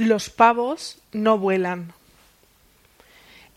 [0.00, 1.92] Los pavos no vuelan.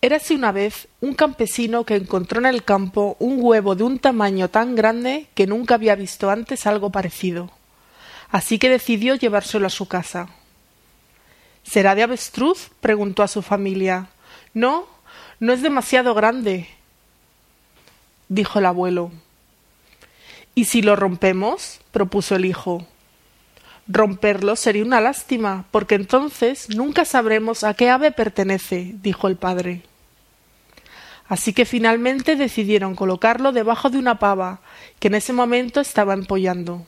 [0.01, 4.49] Érase una vez un campesino que encontró en el campo un huevo de un tamaño
[4.49, 7.49] tan grande que nunca había visto antes algo parecido.
[8.29, 10.31] Así que decidió llevárselo a su casa.
[11.63, 12.71] ¿Será de avestruz?
[12.81, 14.09] preguntó a su familia.
[14.53, 14.85] No,
[15.39, 16.67] no es demasiado grande,
[18.27, 19.13] dijo el abuelo.
[20.55, 21.79] ¿Y si lo rompemos?
[21.93, 22.85] propuso el hijo.
[23.87, 29.81] Romperlo sería una lástima, porque entonces nunca sabremos a qué ave pertenece, dijo el padre.
[31.27, 34.61] Así que finalmente decidieron colocarlo debajo de una pava,
[34.99, 36.85] que en ese momento estaba empollando.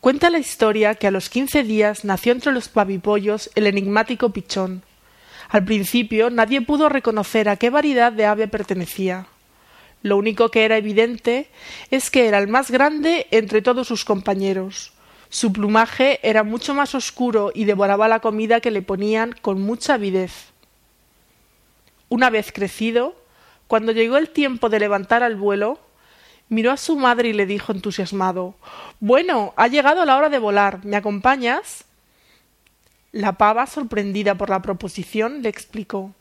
[0.00, 4.82] Cuenta la historia que a los quince días nació entre los pavipollos el enigmático pichón.
[5.48, 9.26] Al principio nadie pudo reconocer a qué variedad de ave pertenecía.
[10.02, 11.50] Lo único que era evidente
[11.90, 14.92] es que era el más grande entre todos sus compañeros.
[15.28, 19.94] Su plumaje era mucho más oscuro y devoraba la comida que le ponían con mucha
[19.94, 20.52] avidez.
[22.08, 23.14] Una vez crecido,
[23.66, 25.78] cuando llegó el tiempo de levantar al vuelo,
[26.48, 28.54] miró a su madre y le dijo entusiasmado
[29.00, 30.84] Bueno, ha llegado la hora de volar.
[30.84, 31.84] ¿Me acompañas?
[33.12, 36.14] La pava, sorprendida por la proposición, le explicó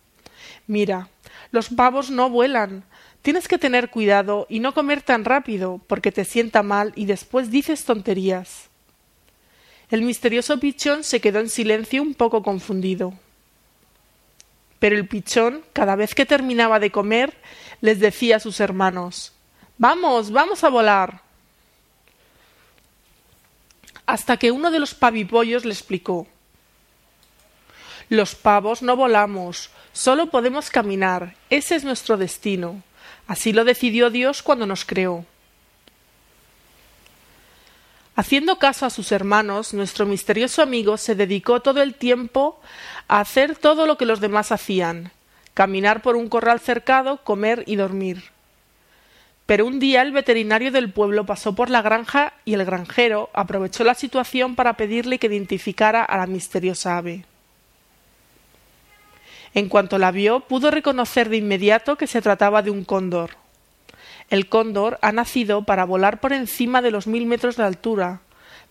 [0.67, 1.08] Mira,
[1.52, 2.84] los pavos no vuelan,
[3.22, 7.52] Tienes que tener cuidado y no comer tan rápido, porque te sienta mal y después
[7.52, 8.70] dices tonterías.
[9.90, 13.14] El misterioso pichón se quedó en silencio un poco confundido.
[14.80, 17.36] Pero el pichón, cada vez que terminaba de comer,
[17.82, 19.34] les decía a sus hermanos
[19.78, 21.22] Vamos, vamos a volar.
[24.06, 26.28] Hasta que uno de los pavipollos le explicó
[28.09, 32.84] Los pavos no volamos, solo podemos caminar, ese es nuestro destino.
[33.28, 35.25] Así lo decidió Dios cuando nos creó.
[38.16, 42.59] Haciendo caso a sus hermanos, nuestro misterioso amigo se dedicó todo el tiempo
[43.08, 45.11] a hacer todo lo que los demás hacían
[45.58, 48.25] caminar por un corral cercado, comer y dormir.
[49.47, 53.84] Pero un día el veterinario del pueblo pasó por la granja y el granjero aprovechó
[53.84, 57.25] la situación para pedirle que identificara a la misteriosa ave.
[59.53, 63.31] En cuanto la vio, pudo reconocer de inmediato que se trataba de un cóndor.
[64.30, 68.22] El cóndor ha nacido para volar por encima de los mil metros de altura,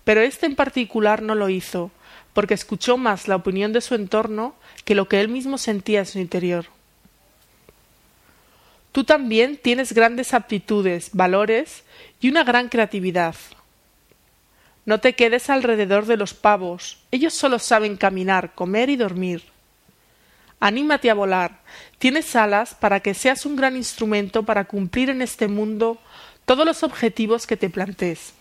[0.04, 1.90] pero este en particular no lo hizo,
[2.32, 4.54] porque escuchó más la opinión de su entorno
[4.84, 6.66] que lo que él mismo sentía en su interior.
[8.92, 11.84] Tú también tienes grandes aptitudes, valores
[12.20, 13.34] y una gran creatividad.
[14.84, 19.42] No te quedes alrededor de los pavos, ellos solo saben caminar, comer y dormir.
[20.60, 21.60] Anímate a volar.
[21.98, 25.98] Tienes alas para que seas un gran instrumento para cumplir en este mundo
[26.44, 28.32] todos los objetivos que te plantees.